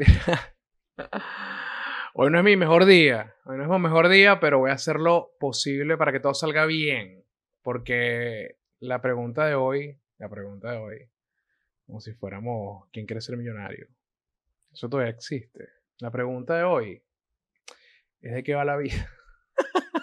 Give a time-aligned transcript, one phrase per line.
[2.14, 4.74] Hoy no es mi mejor día, hoy no es mi mejor día, pero voy a
[4.74, 7.24] hacer lo posible para que todo salga bien,
[7.62, 11.10] porque la pregunta de hoy, la pregunta de hoy,
[11.86, 13.86] como si fuéramos, ¿quién quiere ser millonario?
[14.72, 15.68] Eso todavía existe.
[16.00, 17.02] La pregunta de hoy
[18.20, 19.08] es de qué va la vida.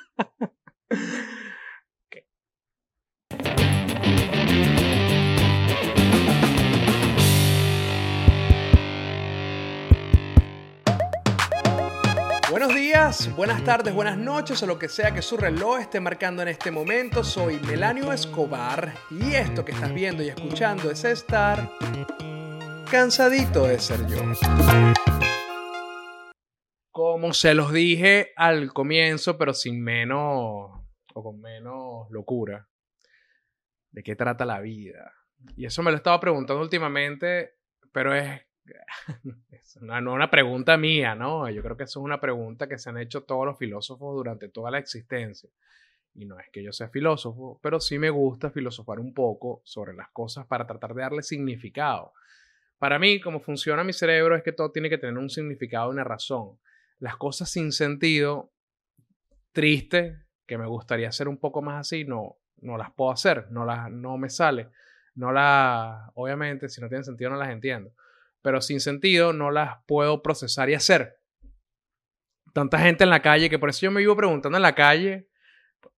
[13.37, 16.71] buenas tardes, buenas noches o lo que sea que su reloj esté marcando en este
[16.71, 17.23] momento.
[17.23, 21.71] Soy Melanio Escobar y esto que estás viendo y escuchando es estar
[22.91, 24.17] cansadito de ser yo.
[26.91, 30.19] Como se los dije al comienzo, pero sin menos
[31.13, 32.67] o con menos locura,
[33.89, 35.13] ¿de qué trata la vida?
[35.55, 37.55] Y eso me lo estaba preguntando últimamente,
[37.93, 38.46] pero es
[39.81, 41.49] no, no una pregunta mía, ¿no?
[41.49, 44.49] Yo creo que eso es una pregunta que se han hecho todos los filósofos durante
[44.49, 45.49] toda la existencia.
[46.15, 49.93] Y no es que yo sea filósofo, pero sí me gusta filosofar un poco sobre
[49.93, 52.13] las cosas para tratar de darle significado.
[52.79, 55.93] Para mí, como funciona mi cerebro, es que todo tiene que tener un significado y
[55.93, 56.59] una razón.
[56.99, 58.51] Las cosas sin sentido,
[59.51, 63.65] triste, que me gustaría hacer un poco más así, no, no las puedo hacer, no,
[63.65, 64.69] las, no me sale.
[65.13, 67.91] No las, obviamente, si no tienen sentido, no las entiendo
[68.47, 71.19] pero sin sentido no las puedo procesar y hacer.
[72.53, 75.27] Tanta gente en la calle que por eso yo me vivo preguntando en la calle.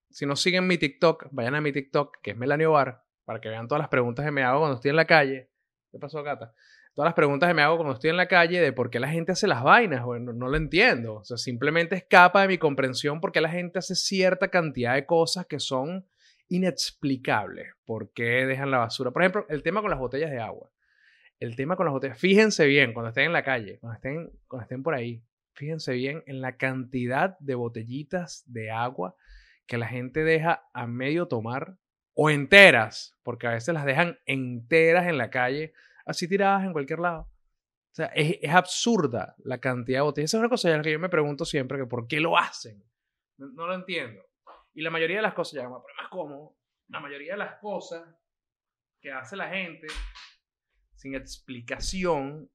[0.10, 3.50] Si no siguen mi TikTok, vayan a mi TikTok, que es Melanio Bar, para que
[3.50, 5.52] vean todas las preguntas que me hago cuando estoy en la calle.
[5.92, 6.56] ¿Qué pasó, Cata?
[6.96, 9.10] Todas las preguntas que me hago cuando estoy en la calle de por qué la
[9.10, 10.04] gente hace las vainas.
[10.04, 11.18] Bueno, no lo entiendo.
[11.18, 15.06] O sea, simplemente escapa de mi comprensión por qué la gente hace cierta cantidad de
[15.06, 16.08] cosas que son
[16.48, 17.76] inexplicables.
[17.86, 19.12] ¿Por qué dejan la basura?
[19.12, 20.72] Por ejemplo, el tema con las botellas de agua
[21.40, 24.64] el tema con las botellas, fíjense bien cuando estén en la calle, cuando estén, cuando
[24.64, 25.24] estén por ahí,
[25.54, 29.16] fíjense bien en la cantidad de botellitas de agua
[29.66, 31.78] que la gente deja a medio tomar
[32.14, 35.74] o enteras, porque a veces las dejan enteras en la calle,
[36.06, 37.22] así tiradas en cualquier lado.
[37.92, 40.32] O sea, es, absurda la cantidad de botellas.
[40.32, 42.84] Esa es una cosa que yo me pregunto siempre, que por qué lo hacen.
[43.38, 44.22] No, lo entiendo.
[44.74, 46.58] Y la mayoría de las cosas, ya más cómodo,
[46.90, 48.04] la mayoría de las cosas
[49.02, 49.88] que hace la gente
[51.00, 52.52] sin explicación,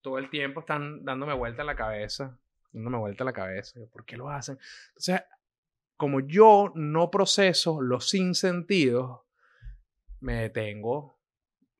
[0.00, 2.38] todo el tiempo están dándome vuelta a la cabeza,
[2.72, 3.80] dándome vuelta a la cabeza.
[3.92, 4.58] ¿Por qué lo hacen?
[4.88, 5.20] Entonces,
[5.98, 9.20] como yo no proceso los sinsentidos,
[10.20, 11.20] me detengo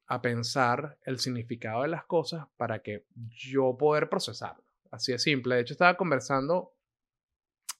[0.06, 4.64] a pensar el significado de las cosas para que yo poder procesarlo.
[4.90, 5.54] Así de simple.
[5.54, 6.74] De hecho, estaba conversando.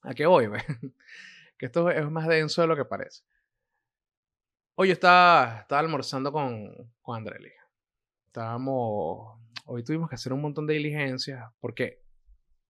[0.00, 0.48] ¿A qué voy?
[1.58, 3.24] que esto es más denso de lo que parece.
[4.74, 7.52] Hoy estaba, estaba almorzando con, con Andreli
[8.32, 12.00] estábamos, hoy tuvimos que hacer un montón de diligencias porque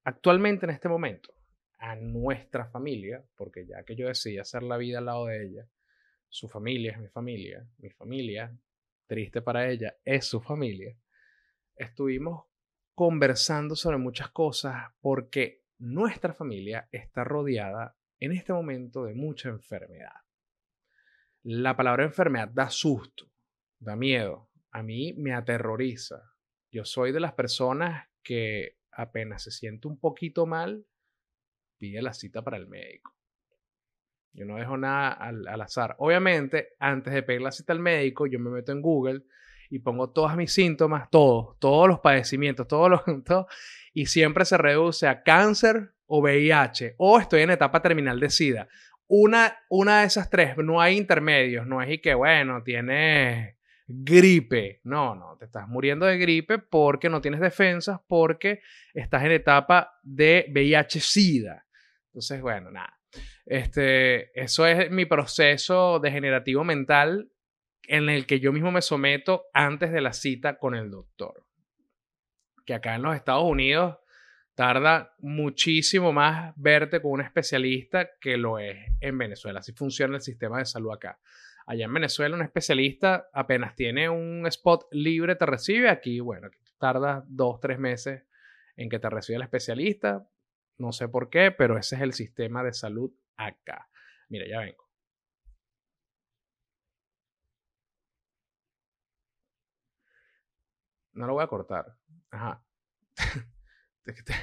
[0.02, 1.32] actualmente en este momento
[1.78, 5.68] a nuestra familia, porque ya que yo decidí hacer la vida al lado de ella,
[6.28, 8.52] su familia es mi familia, mi familia,
[9.06, 10.96] triste para ella, es su familia,
[11.76, 12.46] estuvimos
[12.96, 20.22] conversando sobre muchas cosas porque nuestra familia está rodeada en este momento de mucha enfermedad.
[21.44, 23.30] La palabra enfermedad da susto,
[23.78, 26.32] da miedo, a mí me aterroriza.
[26.70, 30.86] Yo soy de las personas que apenas se siente un poquito mal,
[31.78, 33.14] pide la cita para el médico.
[34.32, 35.94] Yo no dejo nada al, azar.
[35.98, 39.24] Obviamente, antes de pedir la cita al médico, yo me meto en Google
[39.68, 43.02] y pongo todos mis síntomas, todos, todos los padecimientos, todos los,
[43.92, 48.68] y siempre se reduce a cáncer o VIH, o estoy en etapa terminal de SIDA.
[49.06, 54.80] Una, una de esas tres, no hay intermedios, no es y que, bueno, tiene gripe.
[54.84, 58.60] No, no, te estás muriendo de gripe porque no tienes defensas, porque
[58.94, 61.66] estás en etapa de VIH-Sida.
[62.06, 62.98] Entonces, bueno, nada.
[63.44, 67.30] Este, eso es mi proceso degenerativo mental
[67.88, 71.44] en el que yo mismo me someto antes de la cita con el doctor.
[72.64, 73.96] Que acá en los Estados Unidos
[74.54, 79.60] tarda muchísimo más verte con un especialista que lo es en Venezuela.
[79.60, 81.18] Así funciona el sistema de salud acá.
[81.72, 85.88] Allá en Venezuela, un especialista apenas tiene un spot libre, te recibe.
[85.88, 88.24] Aquí, bueno, tarda dos, tres meses
[88.76, 90.28] en que te reciba el especialista.
[90.76, 93.88] No sé por qué, pero ese es el sistema de salud acá.
[94.28, 94.86] Mira, ya vengo.
[101.14, 101.96] No lo voy a cortar.
[102.30, 102.62] Ajá.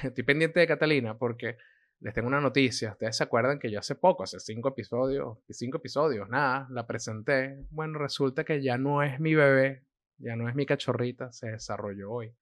[0.04, 1.58] Estoy pendiente de Catalina porque
[2.02, 2.92] les tengo una noticia.
[2.92, 7.66] Ustedes se acuerdan que yo hace poco, hace cinco episodios, cinco episodios, nada, la presenté.
[7.72, 9.84] Bueno, resulta que ya no es mi bebé,
[10.18, 12.34] ya no es mi cachorrita, se desarrolló hoy.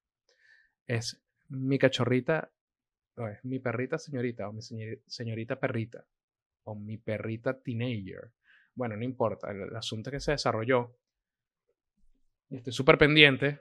[0.86, 2.52] Es mi cachorrita,
[3.32, 6.06] es mi perrita señorita, o mi señorita perrita,
[6.64, 8.32] o mi perrita teenager.
[8.76, 10.96] Bueno, no importa, el, asunto que se desarrolló.
[12.52, 13.60] Estoy súper pendiente,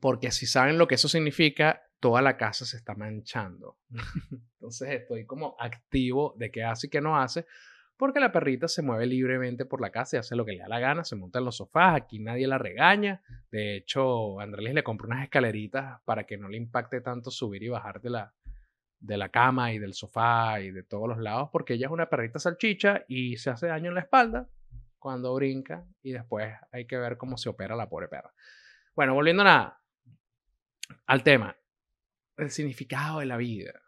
[0.00, 3.78] porque si saben lo que eso significa, toda la casa se está manchando.
[4.54, 7.46] Entonces estoy como activo de qué hace y qué no hace,
[7.96, 10.68] porque la perrita se mueve libremente por la casa y hace lo que le da
[10.68, 13.22] la gana, se monta en los sofás, aquí nadie la regaña.
[13.52, 17.68] De hecho, Andrés le compró unas escaleritas para que no le impacte tanto subir y
[17.68, 18.34] bajar de la,
[18.98, 22.08] de la cama y del sofá y de todos los lados, porque ella es una
[22.08, 24.48] perrita salchicha y se hace daño en la espalda
[24.98, 28.32] cuando brinca y después hay que ver cómo se opera la pobre perra.
[28.94, 29.81] Bueno, volviendo a
[31.06, 31.56] al tema,
[32.36, 33.80] el significado de la vida.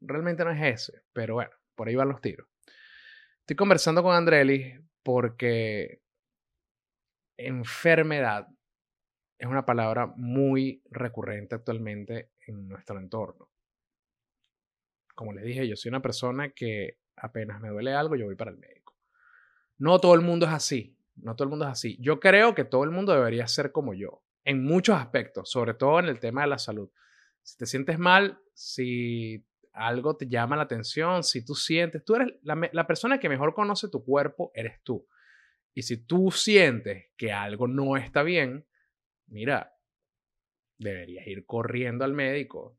[0.00, 2.48] realmente no es ese, pero bueno, por ahí van los tiros.
[3.40, 6.02] Estoy conversando con Andreli porque
[7.36, 8.48] enfermedad
[9.38, 13.50] es una palabra muy recurrente actualmente en nuestro entorno.
[15.14, 18.52] Como les dije, yo soy una persona que apenas me duele algo, yo voy para
[18.52, 18.96] el médico.
[19.78, 21.96] No todo el mundo es así, no todo el mundo es así.
[22.00, 26.00] Yo creo que todo el mundo debería ser como yo, en muchos aspectos, sobre todo
[26.00, 26.90] en el tema de la salud.
[27.42, 32.34] Si te sientes mal, si algo te llama la atención, si tú sientes, tú eres
[32.42, 35.06] la, persona que mejor conoce tu cuerpo, eres tú.
[35.74, 38.66] Y si tú sientes que algo no está bien,
[39.26, 39.74] mira,
[40.78, 42.76] deberías ir corriendo al médico,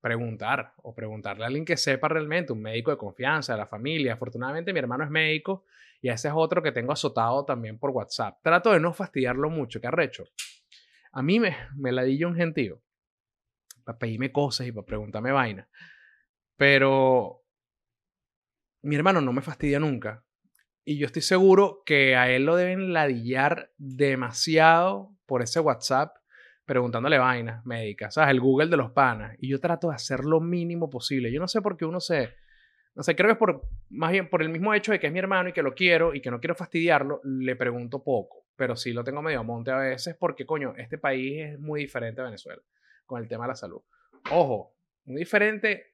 [0.00, 4.14] preguntar o preguntarle a alguien que sepa realmente, un médico de confianza, de la familia.
[4.14, 5.64] Afortunadamente mi hermano es médico
[6.00, 8.40] y ese es otro que tengo azotado también por WhatsApp.
[8.42, 10.24] Trato de no fastidiarlo mucho, ¿qué arrecho?
[11.12, 12.82] A mí me, me ladilla un gentío
[13.84, 15.68] para pedirme cosas y para preguntarme vainas.
[16.56, 17.42] Pero
[18.82, 20.24] mi hermano no me fastidia nunca.
[20.84, 26.16] Y yo estoy seguro que a él lo deben ladillar demasiado por ese WhatsApp
[26.64, 28.30] preguntándole vainas médicas, ¿sabes?
[28.30, 29.36] El Google de los panas.
[29.38, 31.32] Y yo trato de hacer lo mínimo posible.
[31.32, 32.34] Yo no sé por qué uno se...
[32.94, 35.12] No sé, creo que es por, más bien por el mismo hecho de que es
[35.12, 38.41] mi hermano y que lo quiero y que no quiero fastidiarlo, le pregunto poco.
[38.56, 41.80] Pero sí lo tengo medio a monte a veces porque, coño, este país es muy
[41.82, 42.62] diferente a Venezuela
[43.06, 43.82] con el tema de la salud.
[44.30, 45.92] Ojo, muy diferente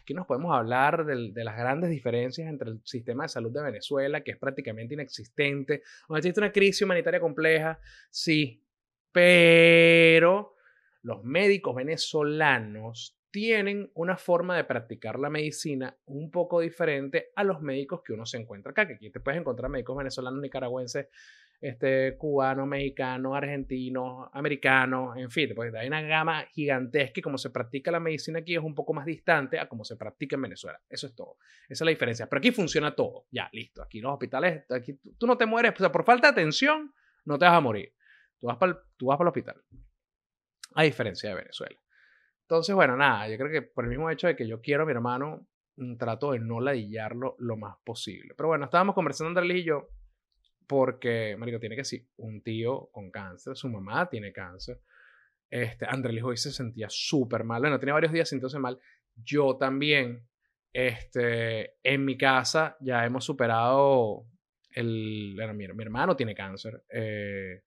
[0.00, 3.62] aquí nos podemos hablar de, de, las grandes diferencias entre el sistema de salud de
[3.62, 7.80] Venezuela, que es prácticamente inexistente, donde existe una crisis humanitaria compleja,
[8.10, 8.62] sí,
[9.12, 10.56] pero
[11.02, 17.60] los médicos venezolanos tienen una forma de practicar la medicina un poco diferente a los
[17.60, 21.08] médicos que uno se encuentra acá, que aquí te puedes encontrar médicos venezolanos, nicaragüenses,
[21.60, 27.50] este, cubano, mexicano, argentino, americano, en fin, pues hay una gama gigantesca y como se
[27.50, 30.80] practica la medicina aquí es un poco más distante a como se practica en Venezuela.
[30.88, 31.38] Eso es todo.
[31.68, 32.26] Esa es la diferencia.
[32.28, 33.26] Pero aquí funciona todo.
[33.30, 33.82] Ya, listo.
[33.82, 36.92] Aquí los hospitales, aquí tú, no te mueres, o sea, por falta de atención,
[37.24, 37.92] no te vas a morir.
[38.38, 39.62] Tú vas para tú para el hospital.
[40.74, 41.76] A diferencia de Venezuela.
[42.42, 44.86] Entonces, bueno, nada, yo creo que por el mismo hecho de que yo quiero a
[44.86, 48.34] mi hermano, mm, trato de no ladillarlo lo más posible.
[48.36, 49.88] Pero bueno, estábamos conversando Andrés y yo
[50.66, 54.80] porque, marico, tiene que sí, un tío con cáncer, su mamá tiene cáncer.
[55.48, 58.78] Este, Andrés hoy se sentía súper mal, bueno, tenía varios días sintiéndose mal.
[59.14, 60.26] Yo también,
[60.72, 64.26] este, en mi casa ya hemos superado
[64.70, 66.84] el, bueno, mi, mi, hermano tiene cáncer.
[66.90, 67.62] Eh,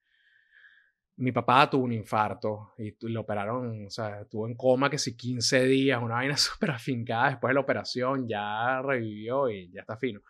[1.17, 5.17] mi papá tuvo un infarto y le operaron, o sea, estuvo en coma que si
[5.17, 7.29] 15 días, una vaina súper afincada.
[7.31, 10.21] Después de la operación ya revivió y ya está fino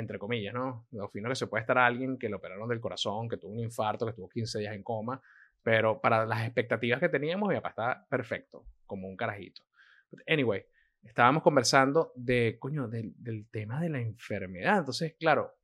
[0.00, 0.86] entre comillas, ¿no?
[0.92, 3.52] Lo fino que se puede estar a alguien que le operaron del corazón, que tuvo
[3.52, 5.20] un infarto, que estuvo 15 días en coma,
[5.62, 9.62] pero para las expectativas que teníamos, mi papá está perfecto, como un carajito.
[10.26, 10.64] Anyway,
[11.02, 14.78] estábamos conversando de, coño, del, del tema de la enfermedad.
[14.78, 15.54] Entonces, claro,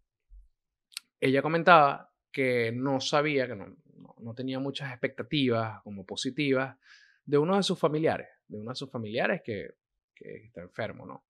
[1.20, 3.74] ella comentaba que no sabía, que no,
[4.18, 6.76] no, tenía muchas expectativas como positivas
[7.24, 9.74] de uno de sus familiares, de uno de sus familiares que,
[10.14, 11.24] que está enfermo, ¿no?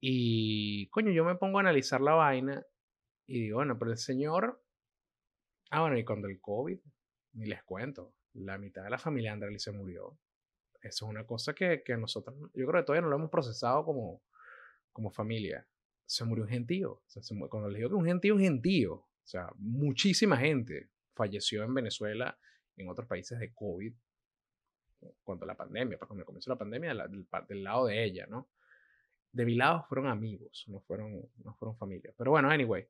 [0.00, 2.64] Y, coño, yo me pongo a analizar la vaina
[3.26, 4.62] y digo, bueno, pero el señor...
[5.70, 6.78] Ah, bueno, y cuando el COVID,
[7.34, 10.18] ni les cuento, la mitad de la familia Andrés se murió.
[10.80, 13.84] Eso es una cosa que, que nosotros, yo creo que todavía no lo hemos procesado
[13.84, 14.22] como,
[14.92, 15.66] como familia.
[16.06, 16.92] Se murió un gentío.
[16.92, 18.94] O sea, cuando les digo que un gentío, un gentío.
[18.94, 22.38] O sea, muchísima gente falleció en Venezuela,
[22.76, 23.92] en otros países de COVID,
[25.22, 28.48] cuando la pandemia, pues, cuando comenzó la pandemia, del, del lado de ella, ¿no?
[29.32, 32.12] De mi lado fueron amigos, no fueron, no fueron familia.
[32.16, 32.86] Pero bueno, anyway.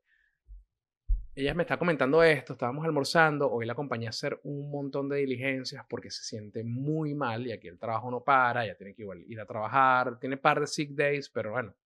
[1.35, 5.19] Ella me está comentando esto, estábamos almorzando, hoy la acompañé a hacer un montón de
[5.19, 9.03] diligencias porque se siente muy mal y aquí el trabajo no para, ya tiene que
[9.03, 11.77] igual ir a trabajar, tiene par de sick days, pero bueno,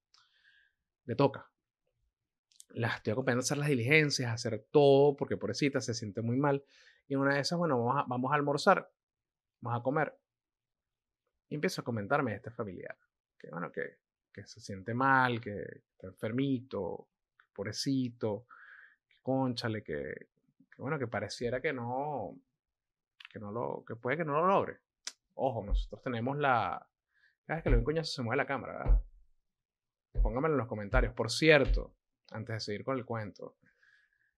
[1.04, 1.50] le toca.
[2.71, 6.38] La estoy acompañando a hacer las diligencias, a hacer todo, porque pobrecita se siente muy
[6.38, 6.64] mal.
[7.06, 8.90] Y una de esas, bueno, vamos a, vamos a almorzar,
[9.61, 10.16] vamos a comer.
[11.50, 12.97] Y empiezo a comentarme de este familiar.
[13.38, 13.99] Que bueno, que,
[14.32, 15.60] que se siente mal, que
[15.92, 17.08] está enfermito,
[17.38, 18.46] que pobrecito,
[19.08, 20.28] que conchale, que,
[20.78, 22.38] bueno, que pareciera que no,
[23.30, 24.78] que no lo, que puede que no lo logre.
[25.34, 26.86] Ojo, nosotros tenemos la,
[27.46, 29.02] cada que lo ven coñazo se mueve la cámara, ¿verdad?
[30.22, 31.14] Pónganmelo en los comentarios.
[31.14, 31.94] Por cierto,
[32.30, 33.56] antes de seguir con el cuento,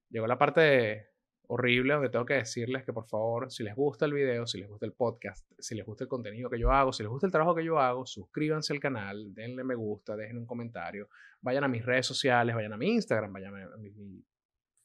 [0.08, 1.13] llegó la parte
[1.48, 4.68] horrible donde tengo que decirles que por favor, si les gusta el video, si les
[4.68, 7.32] gusta el podcast, si les gusta el contenido que yo hago, si les gusta el
[7.32, 11.08] trabajo que yo hago, suscríbanse al canal, denle me gusta, dejen un comentario,
[11.40, 14.24] vayan a mis redes sociales, vayan a mi Instagram, vayan a mi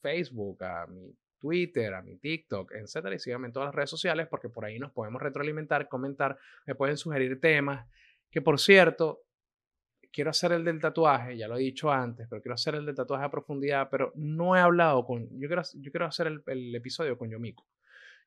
[0.02, 4.28] Facebook, a mi Twitter, a mi TikTok, etcétera, y síganme en todas las redes sociales
[4.28, 7.88] porque por ahí nos podemos retroalimentar, comentar, me pueden sugerir temas,
[8.30, 9.22] que por cierto,
[10.12, 12.96] quiero hacer el del tatuaje, ya lo he dicho antes, pero quiero hacer el del
[12.96, 16.76] tatuaje a profundidad, pero no he hablado con, yo quiero, yo quiero hacer el, el
[16.76, 17.66] episodio con Yomiko.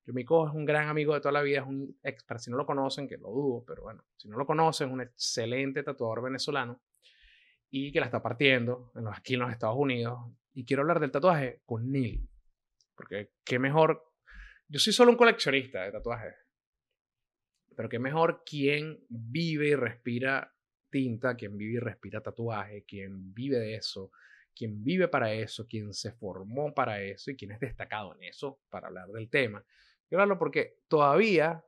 [0.04, 2.66] Yomiko es un gran amigo de toda la vida, es un expert, si no lo
[2.66, 6.82] conocen, que lo dudo, pero bueno, si no lo conocen, es un excelente tatuador venezolano
[7.70, 10.18] y que la está partiendo aquí en los Estados Unidos.
[10.54, 12.28] Y quiero hablar del tatuaje con Neil,
[12.94, 14.04] porque qué mejor,
[14.68, 16.34] yo soy solo un coleccionista de tatuajes,
[17.74, 20.54] pero qué mejor quien vive y respira
[20.92, 24.12] tinta, quien vive y respira tatuaje, quien vive de eso,
[24.54, 28.61] quien vive para eso, quien se formó para eso y quien es destacado en eso
[28.70, 29.64] para hablar del tema.
[30.08, 31.64] Quiero hablarlo porque todavía,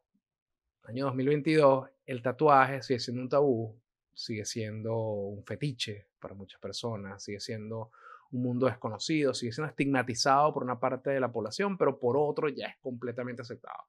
[0.85, 3.81] año 2022, el tatuaje sigue siendo un tabú,
[4.13, 7.91] sigue siendo un fetiche para muchas personas, sigue siendo
[8.31, 12.49] un mundo desconocido, sigue siendo estigmatizado por una parte de la población, pero por otro
[12.49, 13.85] ya es completamente aceptado.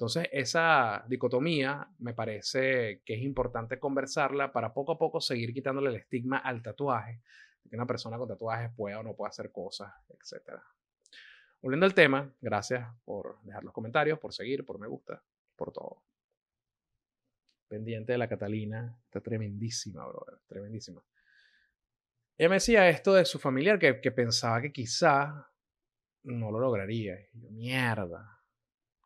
[0.00, 5.90] Entonces, esa dicotomía me parece que es importante conversarla para poco a poco seguir quitándole
[5.90, 7.20] el estigma al tatuaje,
[7.68, 10.58] que una persona con tatuajes pueda o no pueda hacer cosas, etc.
[11.60, 15.22] Volviendo al tema, gracias por dejar los comentarios, por seguir, por me gusta,
[15.54, 16.02] por todo.
[17.68, 21.04] Pendiente de la Catalina, está tremendísima, brother, tremendísima.
[22.38, 25.52] Ella me decía esto de su familiar que, que pensaba que quizá
[26.22, 27.20] no lo lograría.
[27.34, 28.39] Y yo, mierda,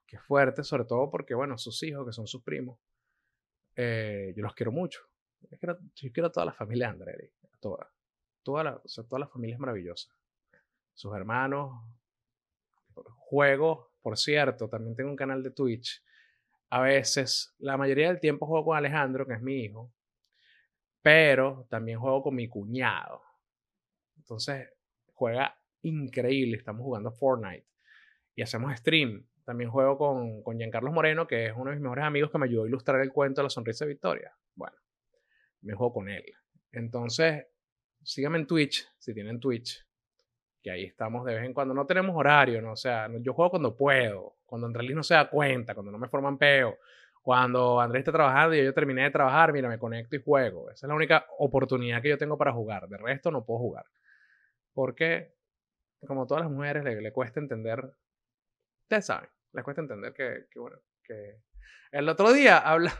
[0.06, 2.78] qué fuerte, sobre todo porque, bueno, sus hijos, que son sus primos,
[3.76, 5.00] eh, yo los quiero mucho.
[5.50, 7.90] Yo quiero, a toda la familia de André, toda,
[8.42, 10.10] toda la, o sea, familia es maravillosa.
[10.94, 11.72] Sus hermanos,
[13.16, 16.02] juego, por cierto, también tengo un canal de Twitch.
[16.70, 19.92] A veces, la mayoría del tiempo juego con Alejandro, que es mi hijo,
[21.02, 23.22] pero también juego con mi cuñado.
[24.16, 24.70] Entonces,
[25.12, 26.56] juega increíble.
[26.56, 27.66] Estamos jugando Fortnite
[28.34, 29.26] y hacemos stream.
[29.44, 32.46] También juego con, con Giancarlos Moreno, que es uno de mis mejores amigos que me
[32.46, 34.32] ayudó a ilustrar el cuento de la sonrisa de Victoria.
[34.54, 34.76] Bueno,
[35.60, 36.24] me juego con él.
[36.72, 37.46] Entonces,
[38.02, 39.86] síganme en Twitch, si tienen Twitch,
[40.62, 41.74] que ahí estamos de vez en cuando.
[41.74, 42.72] No tenemos horario, ¿no?
[42.72, 46.08] O sea, yo juego cuando puedo, cuando Andrés no se da cuenta, cuando no me
[46.08, 46.78] forman peo.
[47.20, 50.70] Cuando Andrés está trabajando y yo terminé de trabajar, mira, me conecto y juego.
[50.70, 52.86] Esa es la única oportunidad que yo tengo para jugar.
[52.86, 53.86] De resto, no puedo jugar.
[54.74, 55.32] Porque,
[56.06, 57.82] como todas las mujeres, le, cuesta entender.
[58.84, 61.40] Ustedes saben, le cuesta entender que, que, bueno, que.
[61.90, 62.92] El otro día habla.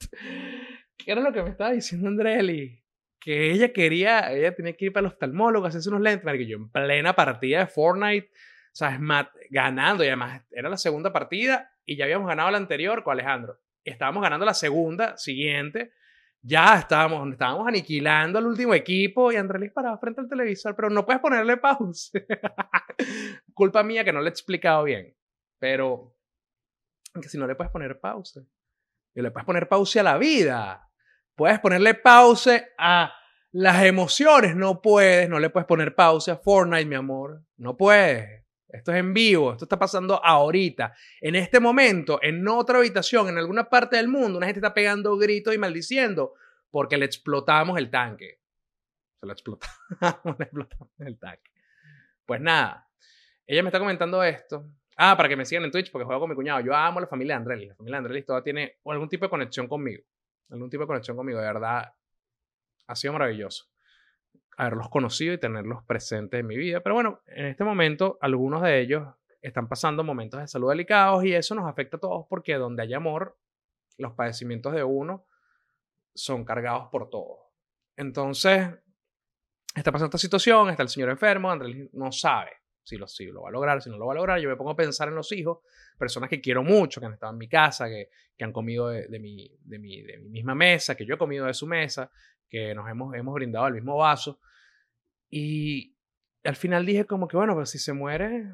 [0.96, 2.82] ¿Qué era lo que me estaba diciendo Andreli?
[3.18, 6.30] Que ella quería, ella tenía que ir para el oftalmólogo, hacerse unos lentes.
[6.32, 9.00] Que yo en plena partida de Fortnite, o sea,
[9.50, 13.58] ganando, y además era la segunda partida y ya habíamos ganado la anterior con Alejandro.
[13.84, 15.92] Estábamos ganando la segunda siguiente.
[16.48, 21.04] Ya estábamos, estábamos aniquilando al último equipo y Andrés paraba frente al televisor, pero no
[21.04, 22.20] puedes ponerle pausa.
[23.52, 25.12] Culpa mía que no le he explicado bien.
[25.58, 26.14] Pero
[27.20, 28.42] que si no le puedes poner pausa,
[29.12, 30.88] y le puedes poner pausa a la vida.
[31.34, 33.12] Puedes ponerle pausa a
[33.50, 34.54] las emociones.
[34.54, 37.42] No puedes, no le puedes poner pausa a Fortnite, mi amor.
[37.56, 38.45] No puedes.
[38.76, 40.94] Esto es en vivo, esto está pasando ahorita.
[41.20, 45.16] En este momento, en otra habitación, en alguna parte del mundo, una gente está pegando
[45.16, 46.34] gritos y maldiciendo
[46.70, 48.40] porque le explotamos el tanque.
[49.18, 49.76] Se lo explotamos,
[50.38, 51.50] le explotamos el tanque.
[52.26, 52.88] Pues nada,
[53.46, 54.66] ella me está comentando esto.
[54.96, 56.60] Ah, para que me sigan en Twitch porque juego con mi cuñado.
[56.60, 57.68] Yo amo la familia de Andrés.
[57.68, 60.02] La familia de Andrés todavía tiene algún tipo de conexión conmigo.
[60.50, 61.38] Algún tipo de conexión conmigo.
[61.38, 61.92] De verdad,
[62.86, 63.66] ha sido maravilloso
[64.56, 66.80] haberlos conocido y tenerlos presentes en mi vida.
[66.80, 69.06] Pero bueno, en este momento algunos de ellos
[69.42, 72.94] están pasando momentos de salud delicados y eso nos afecta a todos porque donde hay
[72.94, 73.36] amor,
[73.98, 75.26] los padecimientos de uno
[76.14, 77.38] son cargados por todos.
[77.96, 78.68] Entonces,
[79.74, 82.50] está pasando esta situación, está el señor enfermo, Andrés no sabe
[82.82, 84.40] si lo, si lo va a lograr, si no lo va a lograr.
[84.40, 85.58] Yo me pongo a pensar en los hijos,
[85.98, 89.08] personas que quiero mucho, que han estado en mi casa, que, que han comido de,
[89.08, 92.10] de, mi, de, mi, de mi misma mesa, que yo he comido de su mesa,
[92.48, 94.40] que nos hemos, hemos brindado el mismo vaso.
[95.30, 95.96] Y
[96.44, 98.52] al final dije como que, bueno, pero si se muere,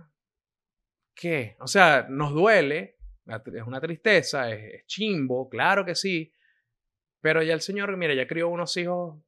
[1.14, 1.56] ¿qué?
[1.60, 2.96] O sea, nos duele,
[3.26, 6.32] Es una tristeza, es, chimbo, claro que sí.
[7.20, 9.22] Pero ya el señor, mira, ya crió unos hijos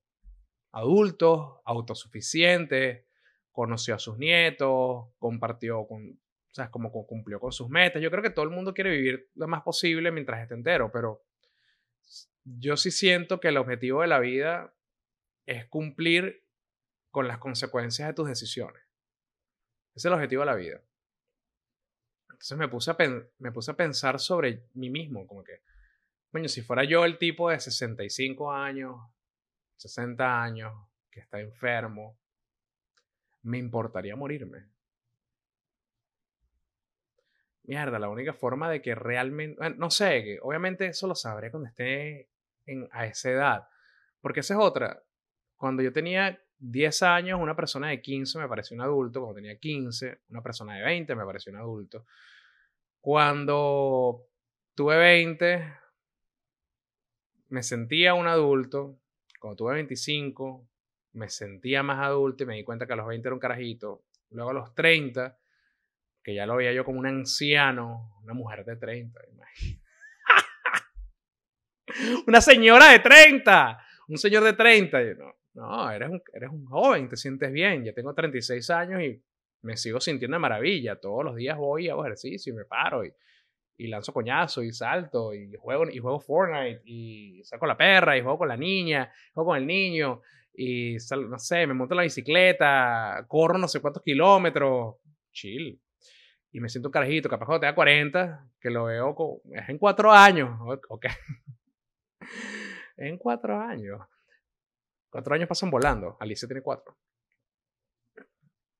[0.73, 3.05] adultos, autosuficientes,
[3.53, 8.03] conoció a sus nietos, compartió con, o sea, como cumplió con sus metas.
[8.03, 11.23] Yo creo que todo el mundo quiere vivir lo más posible mientras esté entero, pero
[12.45, 14.75] yo sí siento que el objetivo de la vida
[15.47, 16.47] es cumplir
[17.11, 18.83] con las consecuencias de tus decisiones.
[19.95, 20.81] Ese es el objetivo de la vida.
[22.31, 22.97] Entonces me puse a,
[23.39, 25.63] me puse a pensar sobre mí mismo, como que,
[26.33, 29.01] bueno, si fuera yo el tipo de 65 años,
[29.77, 30.73] 60 años,
[31.11, 32.19] que está enfermo,
[33.43, 34.74] me importaría morirme.
[37.65, 42.29] Mierda, la única forma de que realmente, no sé, obviamente eso lo sabré cuando esté
[42.67, 43.69] en, a esa edad,
[44.21, 45.03] porque esa es otra.
[45.57, 49.21] Cuando yo tenía 10 años, una persona de 15 me pareció un adulto.
[49.21, 52.07] Cuando tenía 15, una persona de 20 me pareció un adulto.
[53.01, 54.27] Cuando
[54.75, 55.75] tuve 20,
[57.49, 58.99] me sentía un adulto.
[59.39, 60.67] Cuando tuve 25,
[61.13, 64.05] me sentía más adulto y me di cuenta que a los 20 era un carajito.
[64.31, 65.39] Luego a los 30,
[66.25, 69.21] que ya lo veía yo como un anciano, una mujer de 30,
[72.27, 73.79] una señora de 30,
[74.09, 74.99] un señor de 30.
[75.15, 77.85] no, no, eres un, eres un joven, te sientes bien.
[77.85, 79.23] Ya tengo 36 años y
[79.63, 80.99] me sigo sintiendo de maravilla.
[80.99, 83.13] Todos los días voy, hago ejercicio y me paro y,
[83.77, 88.23] y lanzo coñazo y salto y juego, y juego Fortnite y saco la perra y
[88.23, 90.23] juego con la niña, juego con el niño
[90.57, 90.97] y
[91.29, 94.97] no sé, me monto en la bicicleta, corro no sé cuántos kilómetros,
[95.33, 95.81] chill.
[96.55, 100.13] Y me siento un carajito, capaz cuando tenga 40, que lo veo es en cuatro
[100.13, 100.57] años,
[100.89, 101.07] ok.
[102.97, 104.01] en cuatro años.
[105.11, 106.17] Cuatro años pasan volando.
[106.21, 106.97] Alicia tiene cuatro.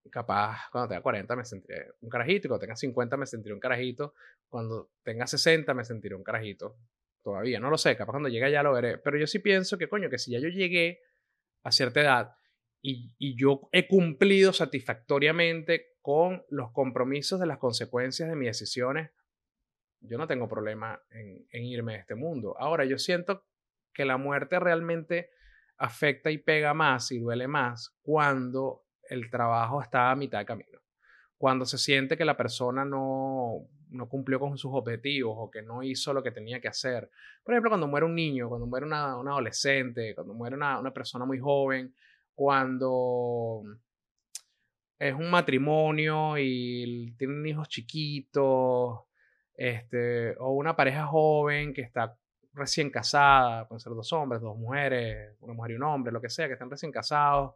[0.09, 2.49] Capaz cuando tenga 40 me sentiré un carajito.
[2.49, 4.15] Cuando tenga 50 me sentiré un carajito.
[4.49, 6.77] Cuando tenga 60 me sentiré un carajito.
[7.25, 7.97] Todavía, no lo sé.
[7.97, 8.99] Capaz cuando llegue ya lo veré.
[8.99, 11.01] Pero yo sí pienso que, coño, que si ya yo llegué
[11.65, 12.37] a cierta edad
[12.81, 19.11] y, y yo he cumplido satisfactoriamente con los compromisos de las consecuencias de mis decisiones,
[20.01, 22.55] yo no tengo problema en, irme de este mundo.
[22.59, 23.47] Ahora, yo siento
[23.95, 25.31] que la muerte realmente
[25.79, 30.79] afecta y pega más y duele más cuando el trabajo está a mitad de camino.
[31.39, 35.83] Cuando se siente que la persona no, no cumplió con sus objetivos o que no
[35.83, 37.11] hizo lo que tenía que hacer.
[37.43, 41.25] Por ejemplo, cuando muere un niño, cuando muere una, adolescente, cuando muere una, una, persona
[41.25, 41.95] muy joven,
[42.35, 43.63] cuando
[44.99, 49.01] es un matrimonio y tienen hijos chiquitos,
[49.57, 52.17] este, o una pareja joven que está
[52.53, 56.31] recién casada, pueden ser dos hombres, dos mujeres, una mujer y un hombre, lo que
[56.31, 57.55] sea, que están recién casados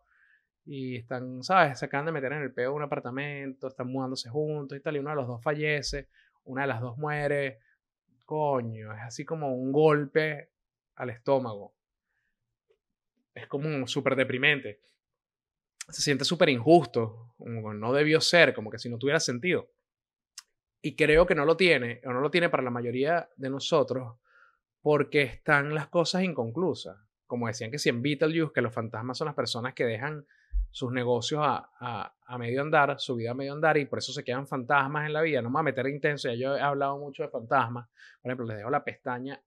[0.65, 1.79] y están, ¿sabes?
[1.79, 4.97] Se acaban de meter en el peo de un apartamento, están mudándose juntos y tal,
[4.97, 6.09] y uno de los dos fallece,
[6.45, 7.61] una de las dos muere.
[8.25, 10.51] Coño, es así como un golpe
[10.97, 11.75] al estómago.
[13.35, 14.81] Es como súper deprimente.
[15.89, 19.71] Se siente súper injusto, no debió ser, como que si no tuviera sentido.
[20.83, 24.17] Y creo que no lo tiene, o no lo tiene para la mayoría de nosotros,
[24.83, 26.97] porque están las cosas inconclusas.
[27.27, 30.27] Como decían que si en Beetlejuice, que los fantasmas son las personas que dejan
[30.71, 34.23] sus negocios a, a, medio andar, su vida a medio andar, y por eso se
[34.23, 35.43] quedan fantasmas en la vida.
[35.43, 37.89] No me voy a meter intenso, ya yo he hablado mucho de fantasmas.
[38.23, 39.41] Por ejemplo, les dejo la pestaña,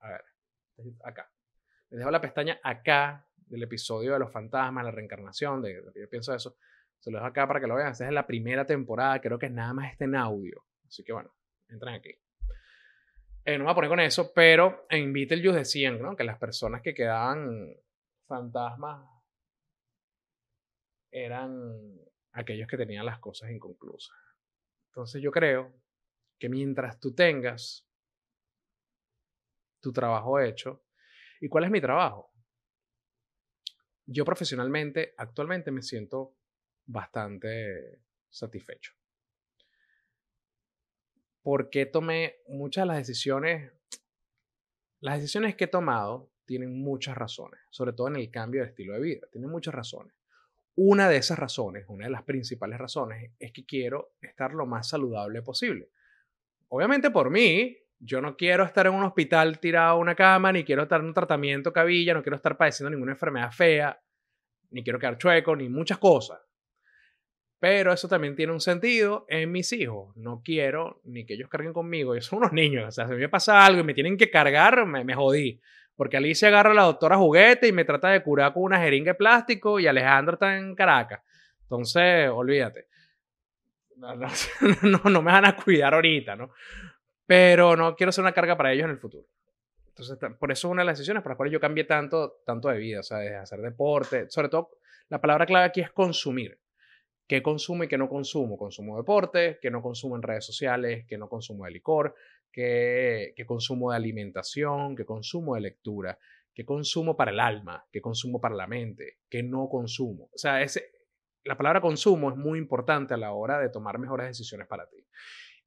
[0.00, 0.24] a ver,
[1.04, 1.30] acá.
[1.90, 6.34] Les dejo la pestaña acá del episodio de los fantasmas, la reencarnación, de, yo pienso
[6.34, 6.56] eso.
[6.98, 7.92] Se lo dejo acá para que lo vean.
[7.92, 10.64] Esta es la primera temporada, creo que nada más está en audio.
[10.86, 11.34] Así que bueno,
[11.68, 12.18] entran aquí.
[13.44, 16.16] Eh, no me voy a poner con eso, pero en Beetlejuice decían ¿no?
[16.16, 17.74] que las personas que quedaban
[18.26, 19.06] fantasmas
[21.10, 21.52] eran
[22.32, 24.16] aquellos que tenían las cosas inconclusas.
[24.86, 25.74] Entonces yo creo
[26.38, 27.86] que mientras tú tengas
[29.82, 30.86] tu trabajo hecho,
[31.40, 32.31] ¿y cuál es mi trabajo?
[34.06, 36.34] Yo profesionalmente, actualmente me siento
[36.86, 38.92] bastante satisfecho
[41.42, 43.72] por qué tomé muchas de las decisiones.
[45.00, 48.94] Las decisiones que he tomado tienen muchas razones, sobre todo en el cambio de estilo
[48.94, 49.26] de vida.
[49.30, 50.14] Tienen muchas razones.
[50.74, 54.88] Una de esas razones, una de las principales razones, es que quiero estar lo más
[54.88, 55.90] saludable posible.
[56.68, 60.64] Obviamente por mí, yo no quiero estar en un hospital tirado a una cama, ni
[60.64, 64.00] quiero estar en un tratamiento cabilla, no quiero estar padeciendo ninguna enfermedad fea,
[64.70, 66.40] ni quiero quedar chueco, ni muchas cosas.
[67.60, 70.16] Pero eso también tiene un sentido en mis hijos.
[70.16, 72.12] No quiero ni que ellos carguen conmigo.
[72.12, 72.88] Ellos son unos niños.
[72.88, 75.60] O sea, si me pasa algo y me tienen que cargar, me, me jodí.
[75.94, 79.12] Porque Alicia agarra a la doctora juguete y me trata de curar con una jeringa
[79.12, 81.20] de plástico y Alejandro está en Caracas.
[81.62, 82.88] Entonces, olvídate.
[83.94, 84.16] No,
[84.82, 86.50] no, no me van a cuidar ahorita, ¿no?
[87.32, 89.26] Pero no quiero ser una carga para ellos en el futuro.
[89.88, 92.68] Entonces, por eso es una de las decisiones por las cuales yo cambié tanto, tanto
[92.68, 94.72] de vida, o sea, de hacer deporte, sobre todo
[95.08, 96.60] la palabra clave aquí es consumir.
[97.26, 98.58] ¿Qué consumo y qué no consumo?
[98.58, 102.14] Consumo deporte, que no consumo en redes sociales, que no consumo de licor,
[102.52, 106.18] que, que consumo de alimentación, que consumo de lectura,
[106.52, 110.28] que consumo para el alma, que consumo para la mente, que no consumo.
[110.34, 110.92] O sea, ese,
[111.44, 114.98] la palabra consumo es muy importante a la hora de tomar mejores decisiones para ti.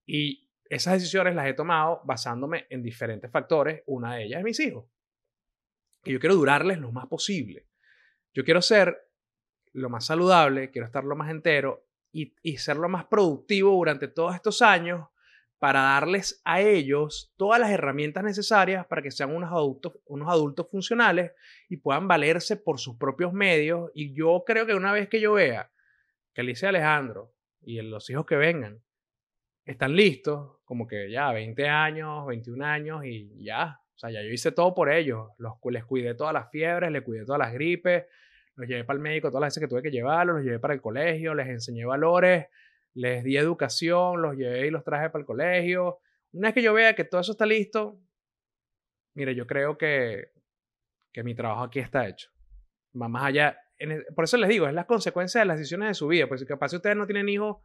[0.06, 3.84] Y esas decisiones las he tomado basándome en diferentes factores.
[3.86, 4.86] Una de ellas es mis hijos.
[6.04, 7.68] Que yo quiero durarles lo más posible.
[8.34, 9.10] Yo quiero ser
[9.74, 14.08] lo más saludable, quiero estar lo más entero y, y ser lo más productivo durante
[14.08, 15.08] todos estos años
[15.60, 20.68] para darles a ellos todas las herramientas necesarias para que sean unos adultos, unos adultos
[20.70, 21.32] funcionales
[21.70, 23.90] y puedan valerse por sus propios medios.
[23.94, 25.72] Y yo creo que una vez que yo vea
[26.34, 28.85] que Alicia Alejandro y los hijos que vengan
[29.66, 34.30] están listos, como que ya 20 años, 21 años y ya, o sea, ya yo
[34.30, 35.30] hice todo por ellos.
[35.38, 38.06] Los, les cuidé todas las fiebres, les cuidé todas las gripes,
[38.56, 40.74] los llevé para el médico todas las veces que tuve que llevarlos, los llevé para
[40.74, 42.48] el colegio, les enseñé valores,
[42.94, 46.00] les di educación, los llevé y los traje para el colegio.
[46.34, 48.00] Una vez que yo vea que todo eso está listo,
[49.14, 50.32] mire, yo creo que,
[51.12, 52.30] que mi trabajo aquí está hecho.
[53.02, 53.58] Va más allá.
[54.14, 56.28] por eso les digo, es las consecuencias de las decisiones de su vida.
[56.28, 57.58] Pues capaz si ustedes no tienen hijos,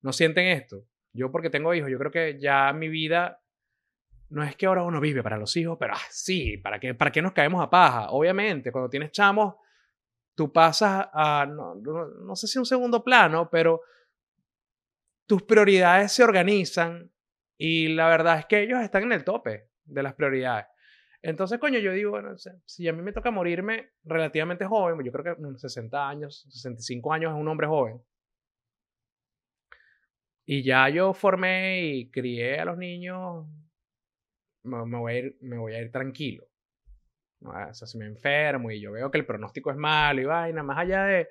[0.00, 0.84] no sienten esto.
[1.12, 3.40] Yo porque tengo hijos, yo creo que ya mi vida
[4.30, 7.12] no es que ahora uno vive para los hijos, pero ah, sí, ¿para qué, ¿para
[7.12, 8.10] qué nos caemos a paja?
[8.10, 9.54] Obviamente, cuando tienes chamos,
[10.34, 13.82] tú pasas a, no, no sé si un segundo plano, pero
[15.26, 17.10] tus prioridades se organizan
[17.58, 20.66] y la verdad es que ellos están en el tope de las prioridades.
[21.22, 25.36] Entonces, coño, yo digo, bueno, si a mí me toca morirme relativamente joven, yo creo
[25.36, 28.02] que 60 años, 65 años es un hombre joven.
[30.54, 33.46] Y ya yo formé y crié a los niños,
[34.64, 36.46] me, voy, a ir, me voy a ir tranquilo.
[37.40, 40.62] O sea, si me enfermo y yo veo que el pronóstico es malo y vaina,
[40.62, 41.28] más allá de,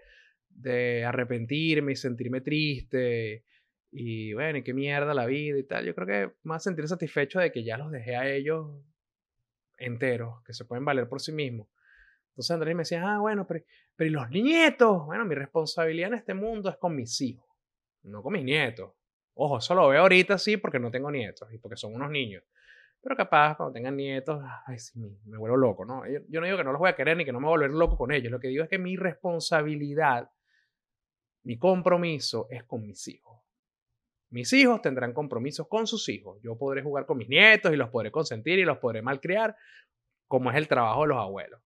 [0.49, 3.45] de arrepentirme y sentirme triste
[3.91, 5.85] y bueno, y qué mierda la vida y tal.
[5.85, 8.83] Yo creo que más sentir satisfecho de que ya los dejé a ellos
[9.77, 11.67] enteros, que se pueden valer por sí mismos.
[12.29, 13.63] Entonces Andrés me decía, ah, bueno, pero,
[13.95, 15.05] pero ¿y los nietos?
[15.05, 17.45] Bueno, mi responsabilidad en este mundo es con mis hijos,
[18.01, 18.95] no con mis nietos.
[19.33, 22.43] Ojo, eso lo veo ahorita sí porque no tengo nietos y porque son unos niños.
[23.01, 26.03] Pero capaz cuando tengan nietos, ay, sí, me vuelvo loco, ¿no?
[26.07, 27.57] Yo, no digo que no los voy a querer ni que no me voy a
[27.57, 28.31] volver loco con ellos.
[28.31, 30.29] Lo que digo es que mi responsabilidad,
[31.43, 33.41] mi compromiso es con mis hijos.
[34.29, 36.39] Mis hijos tendrán compromisos con sus hijos.
[36.43, 39.57] Yo podré jugar con mis nietos y los podré consentir y los podré malcriar,
[40.27, 41.61] como es el trabajo de los abuelos.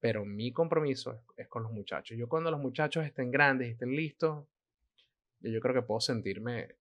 [0.00, 2.16] Pero mi compromiso es, con los muchachos.
[2.16, 4.46] Yo cuando los muchachos estén grandes estén listos,
[5.52, 6.76] yo, creo que puedo sentirme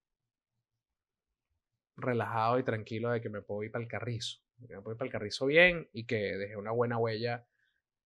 [1.98, 4.40] relajado y tranquilo de que me puedo ir para el carrizo.
[4.68, 7.46] Que me puedo ir para el carrizo bien y que deje una buena huella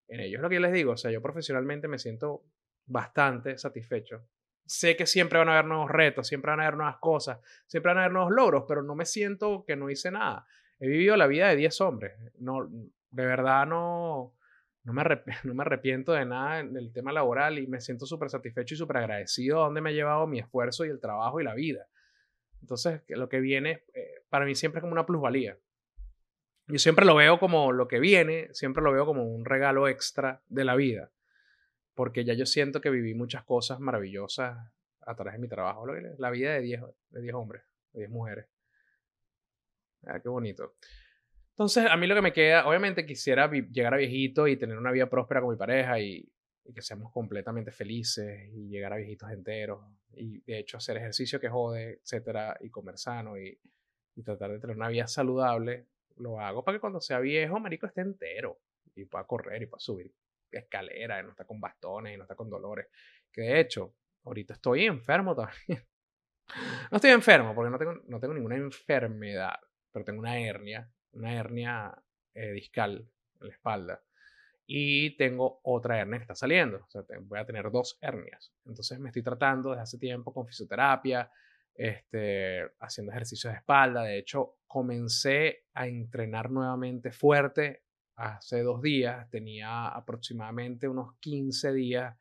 [0.08, 0.38] en ellos.
[0.38, 0.92] Es lo que yo les digo.
[0.92, 2.44] O sea, yo profesionalmente me siento
[2.86, 4.26] bastante satisfecho
[4.70, 7.90] sé que siempre van a haber nuevos retos, siempre van a haber nuevas cosas, siempre
[7.90, 10.46] van a haber nuevos logros, pero no me siento que no hice nada.
[10.78, 12.12] He vivido la vida de 10 hombres.
[12.38, 14.36] No, de verdad no,
[14.84, 15.02] no, me
[15.44, 18.78] no me arrepiento de nada en el tema laboral y me siento súper satisfecho y
[18.78, 21.86] súper agradecido a donde me ha llevado mi esfuerzo y el trabajo y la vida.
[22.60, 25.58] Entonces, lo que viene eh, para mí siempre es como una plusvalía.
[26.66, 30.42] Yo siempre lo veo como lo que viene, siempre lo veo como un regalo extra
[30.48, 31.10] de la vida
[32.00, 34.56] porque ya yo siento que viví muchas cosas maravillosas
[35.00, 35.84] a través de mi trabajo.
[35.86, 37.62] La vida de 10 de diez hombres,
[37.92, 38.46] de 10 mujeres.
[40.06, 40.76] Ah, qué bonito.
[41.60, 44.90] Entonces, a mí lo que me queda, obviamente quisiera llegar a viejito y tener una
[44.92, 46.26] vida próspera con mi pareja y,
[46.74, 51.50] que seamos completamente felices y llegar a viejitos enteros y de hecho hacer ejercicio que
[51.50, 53.60] jode, etcétera, y comer sano y,
[54.24, 55.88] tratar de tener una vida saludable.
[56.16, 58.58] Lo hago para que cuando sea viejo, marico, esté entero
[58.94, 60.10] y pueda correr y pueda subir
[60.50, 62.86] escalera, y no está con bastones, y no está con dolores.
[63.30, 63.94] Que de hecho,
[64.24, 65.86] ahorita estoy enfermo también.
[66.90, 69.56] no estoy enfermo porque no tengo, no tengo ninguna enfermedad,
[69.92, 71.94] pero tengo una hernia, una hernia
[72.34, 73.08] eh, discal
[73.40, 74.02] en la espalda.
[74.66, 76.78] Y tengo otra hernia que está saliendo.
[76.78, 78.52] O sea, voy a tener dos hernias.
[78.64, 81.30] Entonces me estoy tratando desde hace tiempo con fisioterapia,
[81.74, 84.04] este, haciendo ejercicios de espalda.
[84.04, 87.82] De hecho, comencé a entrenar nuevamente fuerte
[88.20, 92.16] hace dos días, tenía aproximadamente unos 15 días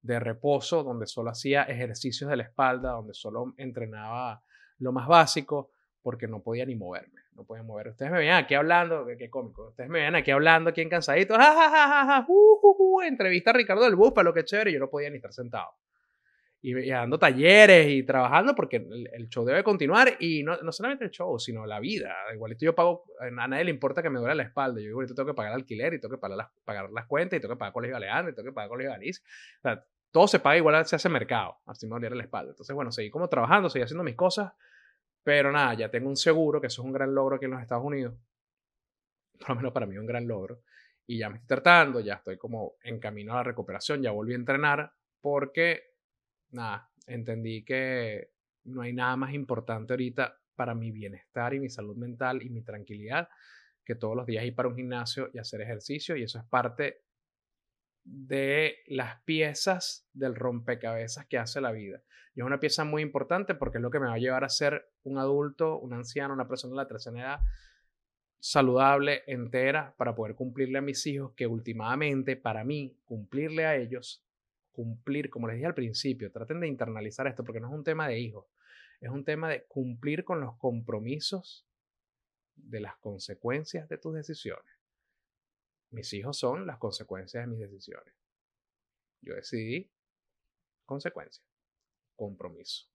[0.00, 4.42] de reposo donde solo hacía ejercicios de la espalda, donde solo entrenaba
[4.78, 5.72] lo más básico
[6.02, 7.88] porque no podía ni moverme, no podía mover.
[7.88, 11.34] Ustedes me veían aquí hablando, qué cómico, ustedes me veían aquí hablando, aquí en cansadito,
[11.34, 14.72] ja, ja, ja, uh, uh, uh, entrevista a Ricardo del Bus, para lo que chévere,
[14.72, 15.70] yo no podía ni estar sentado.
[16.62, 21.10] y, dando talleres y trabajando porque el, show debe continuar y no, no, solamente el
[21.10, 22.14] show, sino la vida.
[22.34, 24.78] Igualito yo pago, a nadie le importa que me duele la espalda.
[24.80, 27.38] Yo igualito tengo que pagar el alquiler y tengo que pagar las, pagar las cuentas
[27.38, 29.22] y tengo que pagar colegio Alejandro y tengo que pagar colegio Alice.
[29.58, 31.56] O sea, todo se paga igual, se hace mercado.
[31.64, 32.50] Así me doliera la espalda.
[32.50, 34.52] Entonces, bueno, seguí como trabajando, seguí haciendo mis cosas.
[35.22, 37.62] Pero nada, ya tengo un seguro, que eso es un gran logro aquí en los
[37.62, 38.14] Estados Unidos.
[39.38, 40.62] Por lo menos para mí un gran logro.
[41.06, 44.32] Y ya me estoy tratando, ya estoy como en camino a la recuperación, ya volví
[44.32, 45.94] a entrenar porque
[46.50, 48.30] nada, entendí que
[48.64, 52.62] no hay nada más importante ahorita para mi bienestar y mi salud mental y mi
[52.62, 53.28] tranquilidad
[53.84, 57.02] que todos los días ir para un gimnasio y hacer ejercicio y eso es parte
[58.04, 62.02] de las piezas del rompecabezas que hace la vida.
[62.34, 64.48] Y es una pieza muy importante porque es lo que me va a llevar a
[64.48, 67.40] ser un adulto, un anciano, una persona de la tercera edad
[68.40, 74.24] saludable, entera, para poder cumplirle a mis hijos, que últimamente para mí, cumplirle a ellos
[74.72, 78.08] cumplir, como les dije al principio, traten de internalizar esto porque no es un tema
[78.08, 78.46] de hijos,
[79.00, 81.66] es un tema de cumplir con los compromisos
[82.56, 84.79] de las consecuencias de tus decisiones.
[85.90, 88.14] Mis hijos son las consecuencias de mis decisiones.
[89.22, 89.90] Yo decidí
[90.84, 91.44] consecuencia,
[92.16, 92.86] compromiso.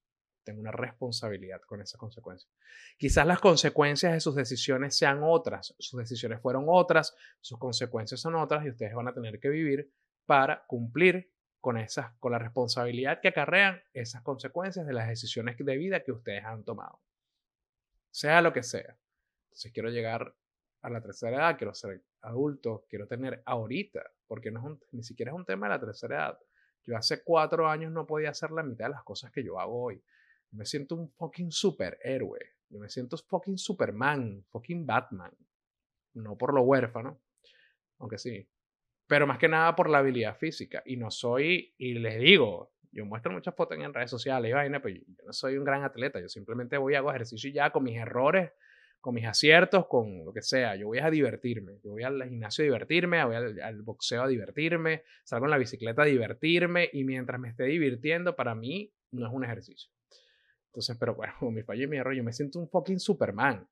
[0.44, 2.52] Tengo una responsabilidad con esas consecuencias.
[2.98, 8.36] Quizás las consecuencias de sus decisiones sean otras, sus decisiones fueron otras, sus consecuencias son
[8.36, 9.92] otras y ustedes van a tener que vivir
[10.26, 15.78] para cumplir con, esas, con la responsabilidad que acarrean esas consecuencias de las decisiones de
[15.78, 17.02] vida que ustedes han tomado.
[18.12, 18.96] Sea lo que sea.
[19.46, 20.36] Entonces quiero llegar
[20.84, 25.36] a la tercera edad, quiero ser adulto, quiero tener ahorita, porque no ni siquiera es
[25.36, 26.40] un tema de la tercera edad.
[26.84, 29.84] Yo hace cuatro años no podía hacer la mitad de las cosas que yo hago
[29.84, 30.04] hoy.
[30.52, 32.40] Yo me siento un fucking superhéroe.
[32.70, 35.32] Yo me siento fucking Superman, fucking Batman.
[36.14, 37.22] No por lo huérfano,
[38.00, 38.48] aunque sí,
[39.08, 40.82] pero más que nada por la habilidad física.
[40.86, 44.82] Y no soy, y les digo, yo muestro muchas fotos en redes sociales y vaina,
[44.82, 47.84] pero yo no soy un gran atleta, yo simplemente voy a hago ejercicio ya con
[47.84, 48.52] mis errores,
[49.06, 50.76] con mis aciertos, con lo que sea.
[50.76, 55.04] Yo voy a divertirme, yo voy al gimnasio a divertirme, voy al, boxeo a divertirme,
[55.24, 59.32] salgo en la bicicleta a divertirme y mientras me esté divirtiendo, para mí no es
[59.32, 59.92] un ejercicio.
[60.70, 63.68] Entonces, pero bueno, mi fallo y mi error, yo me siento un fucking Superman.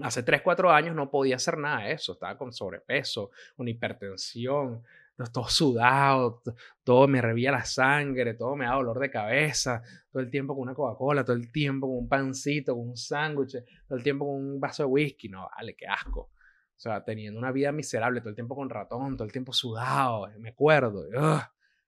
[0.00, 2.14] Hace 3, 4 años no podía hacer nada de eso.
[2.14, 4.82] Estaba con sobrepeso, una hipertensión,
[5.26, 6.42] todo sudado,
[6.82, 10.62] todo me revía la sangre, todo me da dolor de cabeza, todo el tiempo con
[10.62, 13.56] una Coca-Cola, todo el tiempo con un pancito, con un sándwich,
[13.86, 15.28] todo el tiempo con un vaso de whisky.
[15.28, 16.20] No, vale, qué asco.
[16.20, 20.28] O sea, teniendo una vida miserable, todo el tiempo con ratón, todo el tiempo sudado,
[20.38, 21.04] me acuerdo.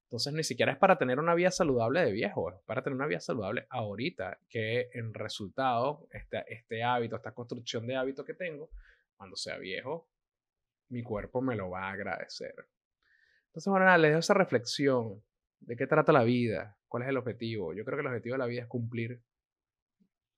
[0.04, 3.06] Entonces ni siquiera es para tener una vida saludable de viejo, es para tener una
[3.06, 8.68] vida saludable ahorita, que en resultado, este, este hábito, esta construcción de hábito que tengo,
[9.16, 10.10] cuando sea viejo,
[10.90, 12.54] mi cuerpo me lo va a agradecer.
[13.52, 15.22] Entonces, bueno, les dejo esa reflexión
[15.60, 17.74] de qué trata la vida, cuál es el objetivo.
[17.74, 19.22] Yo creo que el objetivo de la vida es cumplir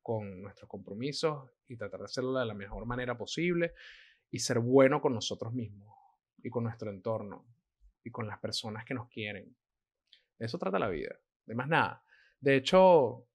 [0.03, 3.73] con nuestros compromisos y tratar de hacerlo de la mejor manera posible
[4.31, 5.97] y ser bueno con nosotros mismos
[6.43, 7.47] y con nuestro entorno
[8.03, 9.57] y con las personas que nos quieren
[10.39, 11.19] eso trata la vida.
[11.47, 12.03] De más nada.
[12.41, 13.27] De hecho,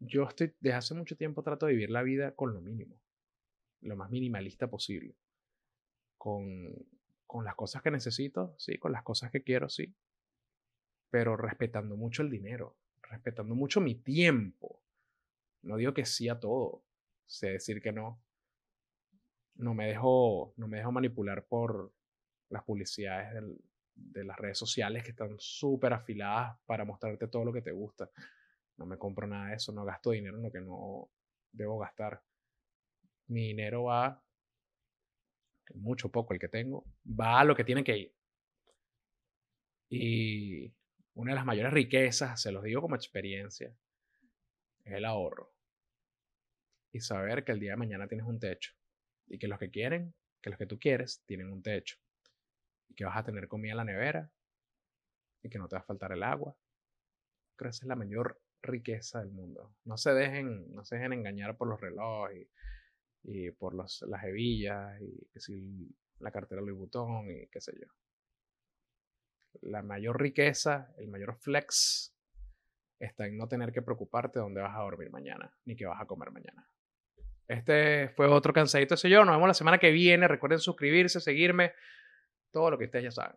[0.00, 3.00] yo estoy, desde hace mucho tiempo trato de vivir la vida con lo mínimo,
[3.82, 5.16] lo más minimalista posible.
[6.22, 6.72] Con,
[7.26, 9.92] con las cosas que necesito, sí, con las cosas que quiero, sí.
[11.10, 14.84] Pero respetando mucho el dinero, respetando mucho mi tiempo.
[15.62, 16.84] No digo que sí a todo,
[17.26, 18.22] sé decir que no.
[19.56, 21.92] No me dejo, no me dejo manipular por
[22.50, 23.42] las publicidades
[23.96, 28.08] de las redes sociales que están súper afiladas para mostrarte todo lo que te gusta.
[28.76, 31.10] No me compro nada de eso, no gasto dinero en lo que no
[31.50, 32.22] debo gastar.
[33.26, 34.22] Mi dinero va,
[35.74, 38.14] mucho poco el que tengo, va a lo que tiene que ir.
[39.88, 40.72] Y
[41.14, 43.74] una de las mayores riquezas, se los digo como experiencia,
[44.84, 45.52] es el ahorro.
[46.92, 48.72] Y saber que el día de mañana tienes un techo.
[49.26, 51.98] Y que los que quieren, que los que tú quieres, tienen un techo
[52.94, 54.30] que vas a tener comida en la nevera
[55.42, 56.56] y que no te va a faltar el agua.
[57.56, 59.74] Creo que esa es la mayor riqueza del mundo.
[59.84, 62.50] No se dejen, no se dejen engañar por los relojes y,
[63.58, 67.86] por los, las hebillas y que si la cartera Louis Vuitton y qué sé yo.
[69.60, 72.16] La mayor riqueza, el mayor flex
[72.98, 76.06] está en no tener que preocuparte dónde vas a dormir mañana ni qué vas a
[76.06, 76.68] comer mañana.
[77.48, 79.24] Este fue otro cansadito ese yo.
[79.24, 80.26] Nos vemos la semana que viene.
[80.28, 81.72] Recuerden suscribirse, seguirme
[82.50, 83.36] todo lo que ustedes ya saben.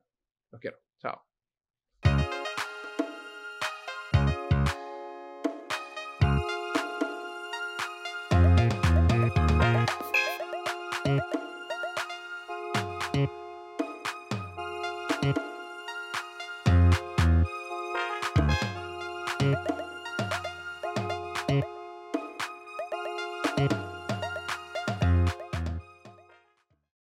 [0.51, 0.77] Los quiero.
[0.99, 1.34] Chao.